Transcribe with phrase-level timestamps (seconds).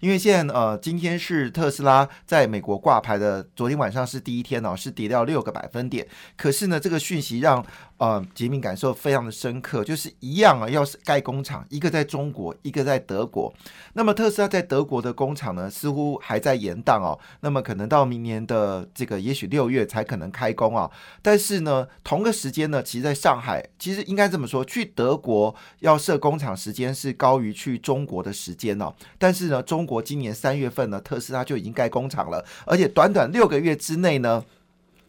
[0.00, 6.06] 因为现在呃，今天是特斯拉在美国挂牌的，昨天晚上是第一天哦，是跌掉六个百分点。
[6.36, 7.64] 可是呢，这个讯息让
[7.98, 13.52] 呃杰明感受非常的深刻，就是一样啊，要是盖工厂，一个在中国，一个在德国。
[13.94, 20.90] 那么特斯拉在德国的工厂呢，似乎还在延宕哦，那么可能到明年的这个也许六月才可能开工啊。
[21.22, 28.92] 但是呢，同个时间呢，其实在上海，其实应该这么说，去德国要设工厂时间是高于去中国的时间哦。
[29.18, 34.44] 但是呢，中国今年三月份呢，特斯拉就已经盖工厂了，而且短短六个月之内呢。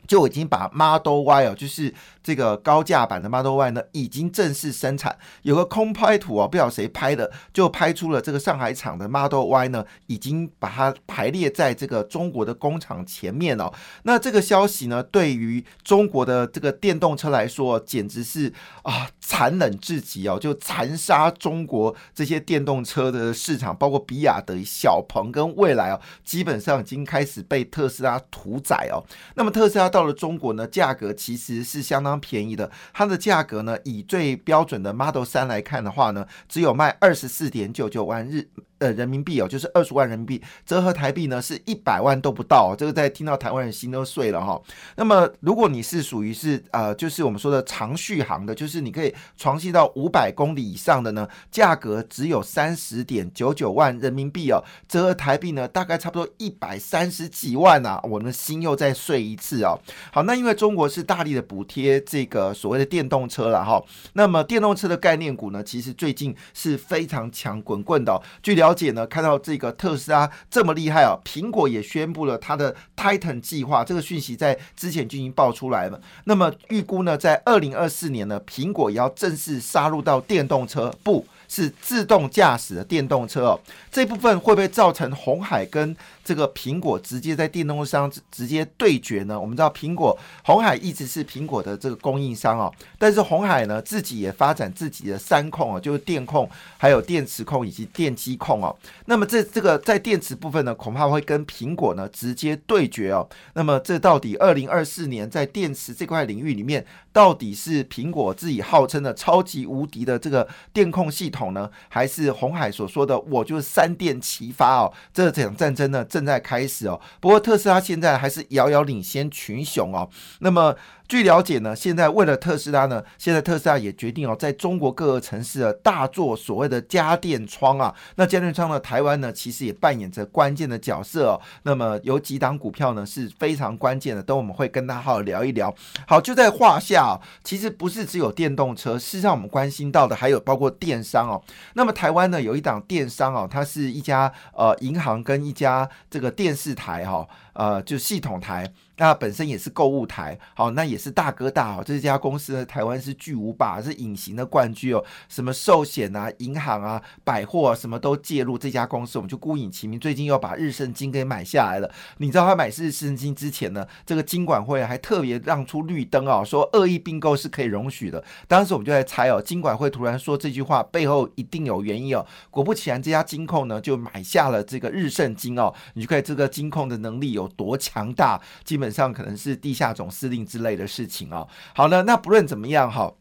[0.07, 1.93] 就已经把 Model Y 哦，就是
[2.23, 5.17] 这个高价版的 Model Y 呢，已经正式生产。
[5.41, 13.69] 有个空拍图哦，不知道谁拍的，就拍出了这个上海厂的 Model Y 呢，已经把它排列在这个中国的工厂前面哦。
[14.03, 29.03] 那这个消息呢，对于中国的这个电动车来说，简直是啊残忍至极哦，就残杀中国这些电动车的市场，包括比亚迪、小鹏跟蔚来哦，基本上已经开始被特斯拉屠宰哦。
[29.35, 29.91] 那么特斯拉。
[29.97, 32.69] 到了中国呢，价格其实是相当便宜的。
[32.93, 38.47] 它的价格呢，以最标准的 Model 三来看的话呢，只有卖二十四点九九万日。
[38.79, 42.75] 呃，人民币哦，就是二十万人民币，折合台币呢是一百万都不到。
[42.77, 44.61] 这个在听到台湾人心都碎了哈。
[44.95, 57.99] 那么，如果你是属于是呃，就是我们说的长续航的，就是你可以长续到五百公里以上的呢，价格只有三十点九九万人民币哦，折合台币呢大概差不多一百三十几万呐。
[58.03, 59.79] 我们心又再碎一次哦。
[60.11, 63.83] 好，那因为中国是大力的补贴这个所谓的电动车了哈。
[64.13, 68.21] 那么电动车的概念股呢，其实最近是非常强滚滚的。
[68.43, 68.66] 据了。
[68.67, 75.99] 了解呢，看到这个特斯拉这么厉害啊，苹果也宣布了它的 Titan 计划，这个讯息在之前就已经爆出来了。
[76.25, 83.59] 那么预估呢，在二零二四年呢，苹果也要正式杀入到电动车，不是自动驾驶的电动车哦。
[83.89, 85.95] 这部分会不会造成红海跟？
[86.27, 89.39] 这个苹果直接在电动车上直接对决呢？
[89.39, 98.75] 我们知道苹果红海一直是苹果的这个供应商哦，但是红海呢自己也发展自己的三控哦，就是电控、还有电池控以及电机控哦。
[99.05, 103.25] 那么这这个在电池部分呢，恐怕会跟苹果呢直接对决哦。
[103.53, 114.91] 那么这到底二零二四年在电池这块领域里面，到底是苹果自己号称的超级无敌的这个电控系统呢，还是红海所说的我就是三电齐发哦？
[115.13, 116.03] 这场战争呢？
[116.17, 120.09] 正在开始哦，不过特斯拉现在还是遥遥领先群雄哦。
[120.39, 120.75] 那么。
[121.07, 127.95] 据了解呢，现在为了特斯拉呢，现在特斯拉也决定哦，在中国各个城市的大做所谓的家电窗啊。
[128.15, 131.39] 那家电窗呢，台湾呢，其实也扮演着关键的角色哦。
[131.63, 135.73] 那么有几档股票呢是非常关键的，等我们会跟大家好好聊一聊。
[136.05, 141.41] 好，就在话下，其实不是只有电动车，事实上我们关心到的还有包括电商哦。
[141.75, 147.27] 那么台湾呢，有一档电商哦，它是一家呃银行跟一家这个电视台哈。
[147.53, 151.83] 呃，就系统台，那本身也是购物台，好，那也是大哥大哦。
[151.85, 155.03] 这家公司呢，台湾是巨无霸，是隐形的冠军哦。
[155.27, 159.99] 什么寿险啊、银行啊、百货啊，什么都介入这家公司，我们就孤影其名。
[159.99, 161.91] 最近又把日盛金给买下来了。
[162.19, 168.23] 你知道他买日盛金之前呢，这个金管会还特别让出绿灯哦，说恶意并购是可以容许的。
[168.47, 172.25] 当时我们就在猜哦，金管会突然说这句话背后一定有原因哦。
[172.49, 175.73] 果不其然，这家金控呢就买下了这个日盛金哦。
[175.95, 177.47] 你就看这个金控的能力有。
[177.57, 181.47] 多强大，基本上可能是地下总司令之类的事情哦。
[181.75, 183.13] 好了，那不论怎么样哈，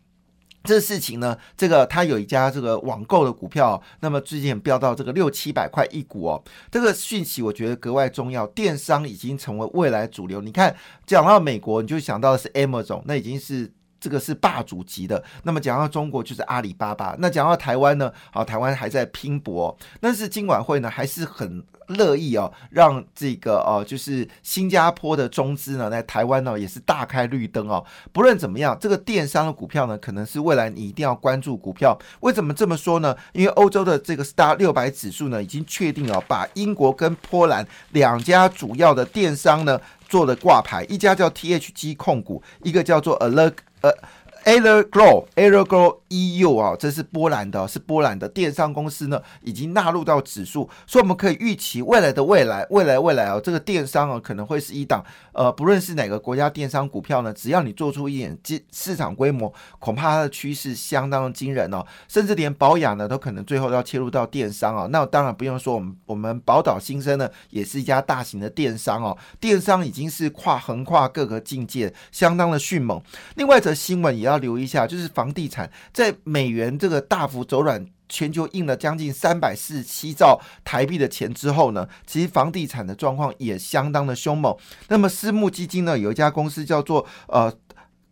[0.65, 6.43] 这事情呢，这个他有一家这个网购的股票，那么最近飙到这个六七百块一股哦。
[6.71, 10.41] 这个讯息我觉得格外重要，电商已经成为未来主流。
[10.41, 13.73] 你看，讲到美国，你就想到的是 Amazon，那已经是。
[14.07, 18.13] 这个是霸主级的，那么讲到中国就是阿里巴巴，那讲到台湾呢？
[18.31, 27.85] 好，台湾还在拼搏，但是金管会呢还是很乐意哦，让这个哦，就是新加坡的中资呢，在台湾呢也是大开绿灯哦。
[28.13, 31.99] 不论怎么样，这个电商的股票呢，可能是未来你一定要关注股票。
[32.21, 33.17] 为什么这么说呢？
[33.33, 43.55] 因为欧洲的这个 Star 六百指数呢，已经确定了把英国跟波兰两家主要的电商呢做了挂牌，一家叫 THG 控股，一个叫做 Alert。
[43.87, 44.26] But.
[44.47, 64.87] 呃 Allegro，Allegro EU 啊，这是波兰的，是波兰的电商公司呢，已经纳入到指数，所以我们可以预期未来的未来，未来未来啊，这个电商啊，可能会是一档，呃，不论是哪个国家电商股票呢，只要你做出一点市市场规模，恐怕它的趋势相当的惊人哦，甚至连保养呢，都可能最后要切入到电商啊。
[64.93, 73.03] 那当然不用说，我们我们宝岛新生呢，也是一家大型的电商哦，电商已经是跨横跨各个境界，相当的迅猛。
[73.35, 74.36] 另外一则新闻也要。
[74.39, 84.57] 留意一下，就是房地产在美元这个大幅走软，全球印了将近三百四十七兆台币的钱之后呢，其实房地产的状况也相当的凶猛。
[84.89, 87.51] 那么私募基金呢，有一家公司叫做呃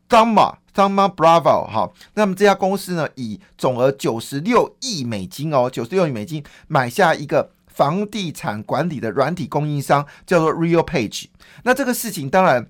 [0.08, 11.26] d a m a d a m a Bravo 哈，那么这家公司呢，以总额九十六亿美金哦，九十六亿美金买下一个房地产管理的软体供应商，叫做 Real Page。
[11.62, 12.68] 那这个事情当然。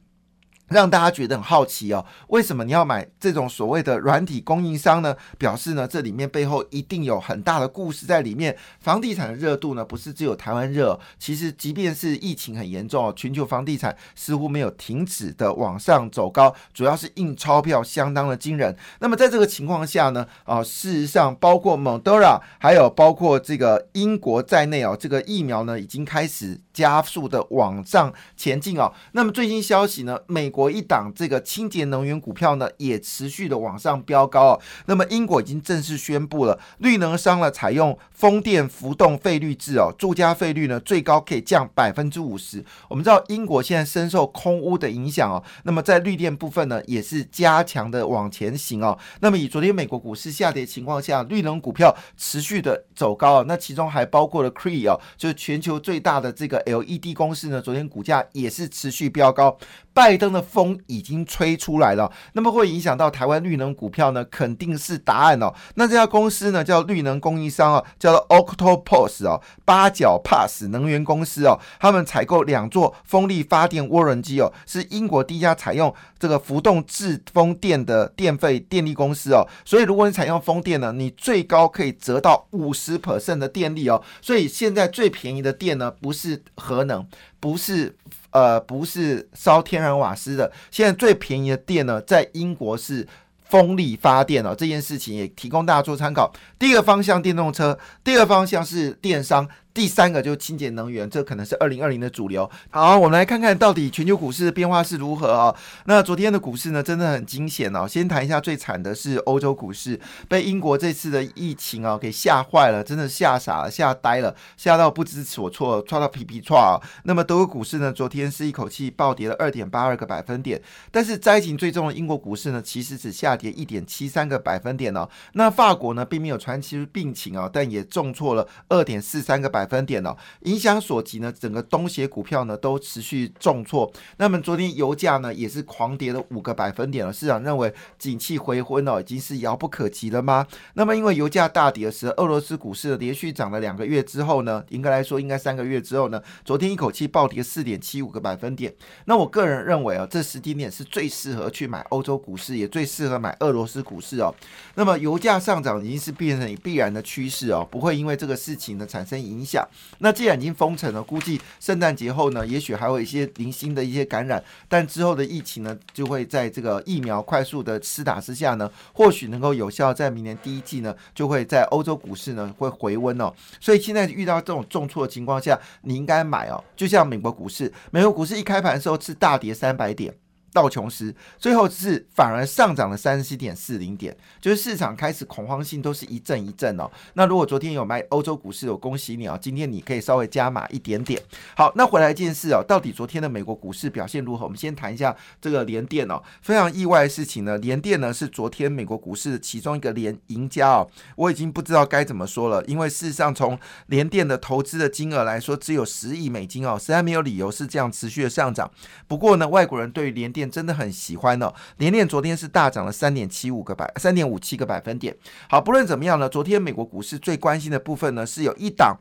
[0.69, 5.15] 让大家觉得很好奇哦，为什么你要买这种所谓的软体供应商呢？
[5.39, 8.57] 表示呢，这里面背后一定有很大的故事在里面。
[8.81, 18.75] 房地产的热度呢，不是只有台湾热，其实即便是疫情很严重哦，全球房地产似乎没有停止的往上走高，主要是印钞票相当的惊人。
[19.01, 28.93] 那么在这个情况下呢，啊，事实上包括 m o d e r a 还有包括这个英国在内哦，这个疫苗呢已经开始加速的往上前进哦。
[29.13, 34.61] 那么最新消息呢，美国一档这个清洁能源股票呢，也持续的往上飙高哦。
[34.87, 42.65] 那么英国已经正式宣布了，绿能商呢采用风电浮动费率制哦，住家费率呢最高可以降百分之五十。
[42.89, 48.97] 我们知道英国现在深受空污的影响哦，那么在绿电部分呢，也是加强的往前行哦。
[49.21, 59.57] 那么以昨天美国股市下跌情况下，绿能股票持续的走高哦，那其中还包括了 Cree 哦，就是全球最大的这个 LED 公司呢，昨天股价也是持续飙高。
[59.95, 64.25] 拜登的风已经吹出来了，那么会影响到台湾绿能股票呢？
[64.25, 65.55] 肯定是答案哦。
[65.77, 79.47] 那这家公司呢，叫绿能供应商哦，叫做 Octopus 哦，八角 Pass 能源公司哦，他们采购两座风力发电涡轮机哦，是英国第一家采用这个浮动制风电的电费电力公司哦。
[79.65, 84.03] 所以如果你采用风电呢，你最高可以折到五十 percent 的电力哦。
[84.21, 87.07] 所以现在最便宜的电呢，不是核能，
[87.39, 87.97] 不是。
[88.35, 93.07] 呃，不是烧天然瓦斯的，现在最便宜的电呢，在英国是
[93.45, 94.53] 风力发电哦。
[94.59, 96.33] 这件事情也提供大家做参考。
[96.59, 99.49] 第一个方向电动车，第二方向是电商。
[99.75, 102.49] 第三个就是清洁能源，这可能是二零二零的主流。
[102.71, 105.53] 好，我们来看看到底全球股市的变化是如何啊？
[105.87, 107.85] 那昨天的股市呢，真的很惊险哦。
[107.85, 109.99] 先谈一下最惨的是欧洲股市，
[110.29, 116.81] 被英国这次的疫情啊给吓坏了，真的吓傻了、吓呆了、吓到不知所措，抓到皮皮抓。
[117.03, 120.63] 那么德国股市呢，昨天是一口气暴跌了二点八二个百分点，
[120.93, 125.09] 但是灾情最重的英国股市呢，其实只下跌一点七三个百分点哦。
[125.33, 129.64] 那法国呢，并没有传出病情啊，但也重挫了二点四三个百。
[129.65, 133.91] 百分点哦，影响所及呢，整个东协股票呢都持续重挫。
[134.19, 137.11] 那么昨天油价呢也是狂跌了五个百分点了。
[137.11, 140.47] 市场认为景气回温哦，已经是遥不可及了吗？
[140.75, 148.75] 那么因为油价大跌的时候，俄罗斯股市连续涨了两个月之后呢，应该来说应该三个月之后呢，昨天一口气暴跌四点七五个百分点。
[149.07, 154.35] 那我个人认为啊，这时间点是最适合去买欧洲股市，也最适合买俄罗斯股市哦。
[154.75, 159.54] 那么油价上涨已经是变成必然的趋势哦，不会因为这个事情呢产生影响。
[159.99, 173.33] 那既然已经封城了，估计圣诞节后呢，也许还有一些零星的一些感染，但之后的疫情呢，就会在这个疫苗快速的施打之下呢，或许能够有效在明年第一季呢，就会在欧洲股市呢会回温哦。
[173.61, 176.63] 所以现在遇到这种重挫的情况下，你应该买哦。
[176.77, 180.15] 就像美国股市，美国股市一开盘的时候是大跌三百点。
[180.55, 186.89] 道琼斯最后是反而上涨了三十七点四零点，就是市场开始恐慌性都是一阵一阵哦。
[187.15, 189.37] 那如果昨天有买欧洲股市，我恭喜你啊！
[189.39, 191.21] 今天你可以稍微加码一点点。
[191.57, 194.45] 好，那回来一件事哦，到底昨天的美国股市表现如何？
[194.45, 196.23] 我们先谈一下这个联电哦。
[196.41, 200.89] 非常意外的事情呢，联电呢是昨天美国股市的其中一个连赢家哦。
[201.17, 208.71] 我已经不知道该怎么说了，因为事实上从联电的投资的金额来说，只有十亿美金哦，实在没有理由是这样持续的上涨。
[209.09, 215.17] 不过呢，外国人对于联电真的很喜欢哦，连电昨天是大涨了三点七五个百三点五七个百分点。
[215.49, 218.99] 好，不论怎么样呢，昨天美国股市最关心的部分呢，是有一档。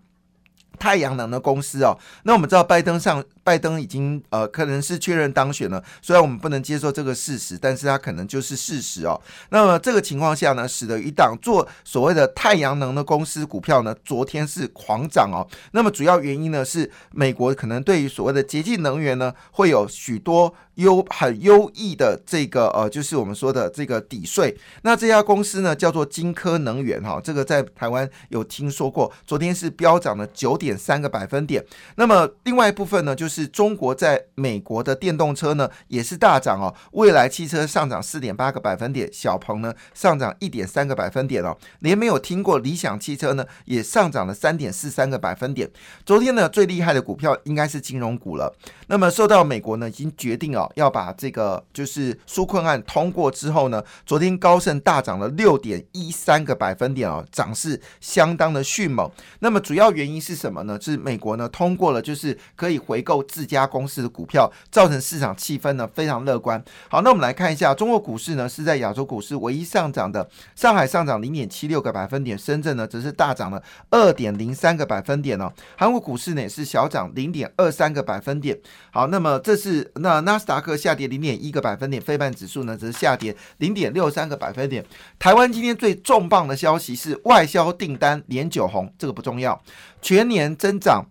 [0.80, 9.20] 太阳能的公司哦，那我们知道拜登上拜登已经呃可能是确认当选了，虽然我们不能接受这个事实，但是他可能就是事实哦。
[9.50, 15.48] 那么这个情况下呢，使得一档做所谓的太阳能的公司股票呢，昨天是狂涨哦。
[15.72, 20.53] 那么主要原因呢是美国可能对于所谓的洁净能源呢，会有许多。
[20.77, 24.58] 优很优异的这个呃，就是我们说的这个抵税。
[24.82, 29.12] 那这家公司呢，叫做金科能源哈，这个在台湾有听说过。
[29.27, 31.63] 昨天是飙涨了九点三个百分点。
[31.96, 36.74] 那么另外一部分呢，就是中国在美国的电动车呢也是大涨哦。
[36.92, 41.58] 未来汽车上涨四点八个百分点，小鹏呢上涨一点三个百分点哦。
[41.80, 45.70] 连没有听过理想汽车呢也上涨了三点四三个百分点。
[46.06, 48.53] 昨天呢最厉害的股票应该是金融股了。
[48.88, 50.70] 那么受到美国呢已经决定哦。
[50.75, 59.10] 要把这个就是纾困案通过之后呢，昨天高盛大涨了六点一三个百分点哦，涨势相当的迅猛。
[59.39, 60.77] 那么主要原因是什么么呢？
[60.79, 66.62] 是美国呢通过了就是可以回购自家公司的股票，造成市场气氛呢非常乐观。
[66.89, 75.51] 好，那我们来看一下中国股市呢是在亚洲股市唯一上涨的，上海上涨零点七六个百分点，深圳呢则是大涨了二点零三个百分点哦。
[75.77, 78.57] 韩国股市呢也是小涨零点二三个百分点。
[78.91, 84.83] 好，那么这是那纳斯达克下跌零点一个百分点，非半指数呢则是下跌零点六三个百分点。
[85.17, 89.60] 台湾今天最重磅的消息是外销订单连九红，这个不重要，
[90.01, 91.05] 全年增长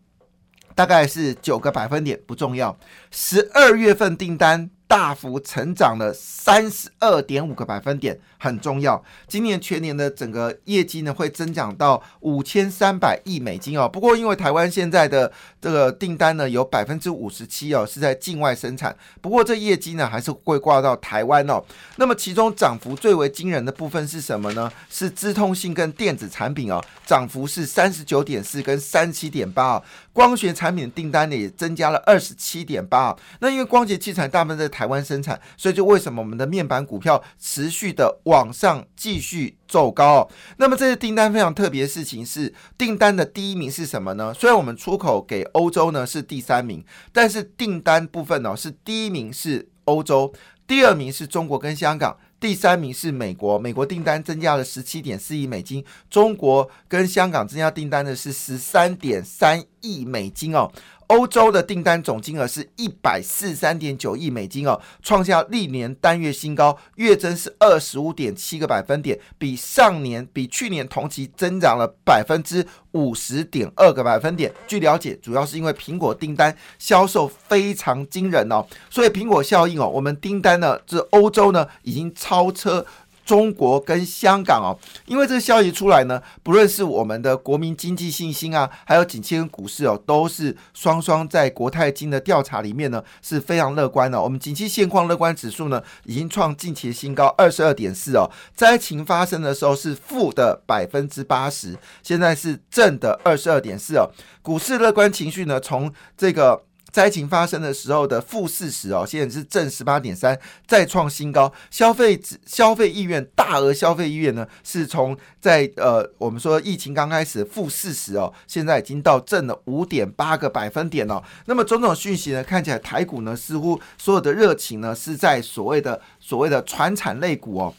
[0.75, 2.77] 大概是九个百分点，不重要。
[3.11, 4.71] 十二月份订单。
[4.93, 9.03] 大幅成长了三十二点五个百分点，很重要。
[9.27, 13.89] 今年全年的整个业绩呢，会增长到五千三百亿美金哦。
[13.89, 15.33] 不过，因为台湾现在的
[15.63, 21.65] 这个订单呢，有百分之五十七哦是在境外生产，不过这业绩呢还是会挂到台湾哦。
[21.97, 24.71] 那么，其中涨幅最为惊人的部分是什么呢？
[24.91, 29.83] 是资通信跟电子产品哦，涨幅是三十九点四跟三七点八哦。
[30.13, 33.17] 光学产品的订单呢也增加了二十七点八。
[33.41, 34.83] 那因为光学器材大部分在台。
[34.83, 40.29] 台湾生产，所以就为什么我们的面板股票持续的往上继续走高？
[40.57, 44.35] 那么这些订单非常特别的事情是，订单的第一名是什么呢？
[44.35, 50.35] 虽然我们出口给欧洲呢是第三名，但是订单部分呢是第一名是欧洲，
[50.67, 53.57] 第二名是中国跟香港，第三名是美国。
[53.57, 60.69] 美国订单增加了十七点四亿美金，中国跟香港增加订单的是十三点三亿美金哦。
[61.13, 74.51] 欧洲的订单总金额是一百四十三点九亿美金哦，创下历年单月新高，月增是二十五点七个百分点，比上年、比去年同期增长了百分之五十点二个百分点。
[74.67, 82.87] 据了解，主要是因为苹果订单销售非常惊人哦，所以苹果效应哦，我们订单呢，这欧洲呢已经超车。
[83.25, 84.77] 中国跟香港哦，
[85.07, 94.21] 因为这个消息出来呢，不论是我们的国民经济信心啊，还有景气跟股市哦，都是双双在国泰金的调查里面呢是非常乐观的。
[94.21, 98.31] 我们景气现况乐观指数呢，已经创近期新高二十二点四哦。
[98.55, 104.11] 灾情发生的时候是负的百分之八十，现在是正的二十二点四哦。
[104.43, 106.65] 股市乐观情绪呢，从这个。
[106.93, 111.51] 灾情发生的时候的负四十哦，现在是正十八点三，再创新高。
[111.71, 121.23] 消费消费意愿大额消费意愿呢，是从在呃我们说疫情刚开始负四十哦，现在已经到正了五点八个百分点哦。
[121.47, 127.75] 那么种种讯息呢，看起来台股呢似乎所有的热情呢是在所谓的所谓的传产类股哦。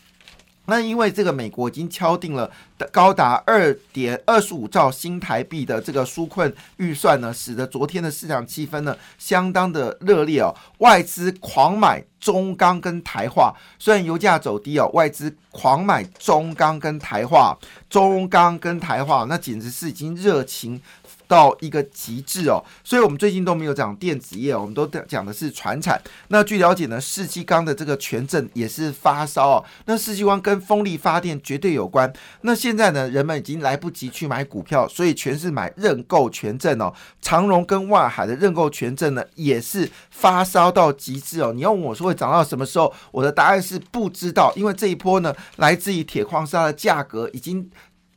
[0.66, 2.50] 那因为这个美国已经敲定了
[2.92, 17.58] 高达二点二十五兆新台币的这个纾困预算呢，使得昨天的市场气氛呢相当的热烈哦，外资狂买中钢跟台化，虽然油价走低哦，外资狂买中钢跟台化，
[17.90, 20.82] 中钢跟台化那简直是已经热情。
[21.28, 26.02] 到一个极致哦，所以我们最近都没有讲电子业，我们都讲的是船产。
[26.28, 29.66] 那据了解呢，世纪钢的这个权证也是发烧哦。
[29.86, 32.12] 那世纪钢跟风力发电绝对有关。
[32.42, 36.94] 那现在呢，人们已经来不及去买股票，所以全是买认购权证哦。
[37.22, 41.52] 长荣跟万海的认购权证呢，也是发烧到极致哦。
[41.54, 42.94] 你要问我说会涨到什么时候？
[43.12, 47.70] 我的答案是不知道，因为这一波呢，来自于铁矿砂的价格已经。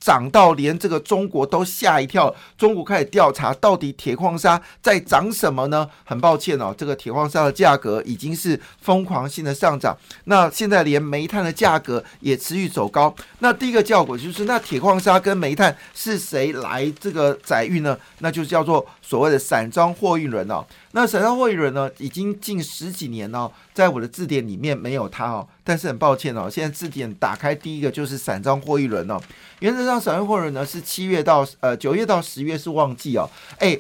[0.07, 5.91] 涨到连这个中国都吓一跳，中国开始调查到底铁矿砂在涨什么呢？
[6.05, 9.97] 很抱歉哦，这个铁矿砂的价格已经是疯狂性的上涨。
[10.27, 13.13] 那现在连煤炭的价格也持续走高。
[13.41, 17.99] 那第一个效果就是，那铁矿砂跟煤炭是谁来这个载运呢？
[18.21, 20.67] 那就叫做所谓的散装货运轮哦。
[20.91, 23.53] 那散装货运轮呢，已经近十几年了。
[23.73, 25.47] 在我的字典里面没有它哦。
[25.63, 29.21] 但是很抱歉哦，现在字典打开第一个就是散装货运轮哦。
[29.61, 33.31] 原则上，散装货运轮呢是七月到呃九月到十月是旺季哦。
[33.59, 33.79] 哎。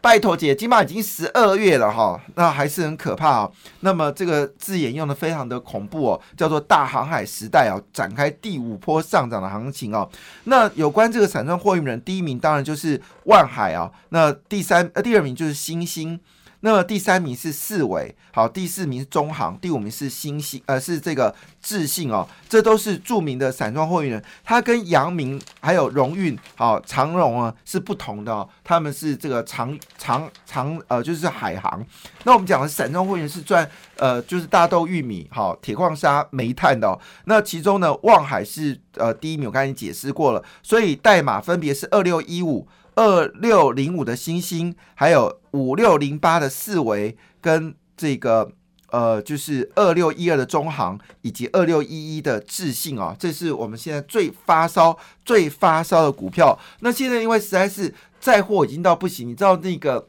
[0.00, 3.50] 拜托姐，今码已经十二月了哈，那还是很可怕啊。
[3.80, 10.08] 那么这个字眼用的非常的恐怖哦，叫做大航海时代啊，展开第五波上涨的行情哦。
[10.44, 16.18] 那有关这个散装货运人，第一名当然就是万海啊，那第三呃第二名就是星星。
[16.62, 31.84] 那么第三名是四维，好，第四名是中航，第五名是新兴，呃，是这个智信哦，这都是著名的散装货运人，它跟阳明还有荣运，好，长荣啊是不同的哦，他们是这个长长长，呃，就是海航。
[32.24, 36.86] 那我们讲的散装货运是赚，呃，就是大豆、玉米、好，铁矿砂、煤炭的。
[36.86, 42.68] 哦那其中呢，望海是呃第一名，我刚才解释过了，所以代码分别是二六一五。
[43.00, 48.52] 二六零五的星星，还有五六零八的四维，跟这个
[48.90, 56.58] 呃，就是二六一二的中行，以及二六一一的智信啊，这是我们现在最发烧、最发烧的股票。
[56.80, 60.06] 那现在因为实在是载货已经到不行，你知道那个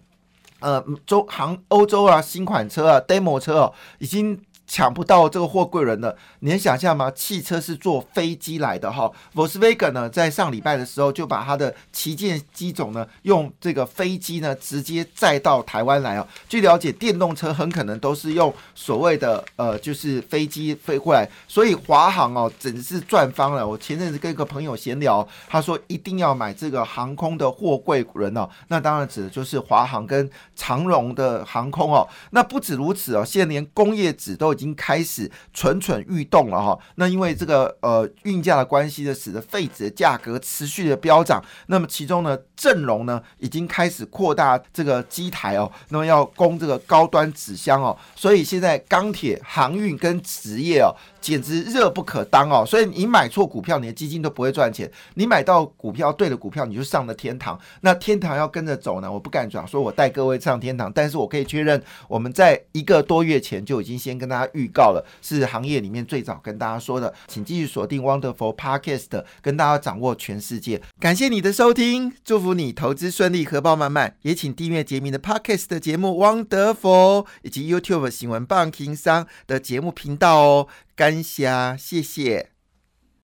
[0.59, 4.37] 呃，中行欧洲啊，新款车啊，demo 车哦，已经。
[4.71, 7.11] 抢不到这个货柜人的，你能想象吗？
[7.11, 16.25] 汽车是坐飞机来的哈，Volkswagen 呢，在上礼拜的时候就把它的旗舰机种呢，用这个飞机呢，直接载到台湾来啊。
[16.47, 23.67] 据了解，电动车很可能都是用所谓的呃，就是飞机飞过来，所以华航哦，真是赚翻了。
[23.67, 32.07] 我前阵子跟一个朋友闲聊，他说一定要买这个航空的货柜人哦，那当然指的就是华航跟长荣的航空哦。
[32.29, 41.43] 那不止如此哦，现在连工业纸都已已已经开始蠢蠢欲动了哈，那因为这个呃运价的关系呢，使得废纸的价格持续的飙涨。
[41.65, 50.93] 那么其中呢，阵容呢已经开始扩大这个机台哦，那么要供这个高端纸箱哦，所以现在钢铁、航运跟纸业哦。
[51.21, 52.65] 简直热不可当哦！
[52.65, 54.91] 所以你买错股票，你的基金都不会赚钱。
[55.13, 57.57] 你买到股票对的股票，你就上了天堂。
[57.81, 59.11] 那天堂要跟着走呢？
[59.11, 70.81] 我不敢讲，说我带各位上天堂，但是我可以确认，我们在一个多月前就已经先跟大家预告了，是行业里面最早跟大家说的，请继续锁定 Wonderful Podcast，跟大家掌握全世界。
[70.99, 74.15] 感谢你的收听，祝福你投资顺利，荷包满满。
[74.23, 80.67] 也请订阅杰明的 Podcast 的节目 Wonderful，以及 YouTube 新闻棒情商的节目频道哦。
[80.95, 82.50] 感谢，谢谢。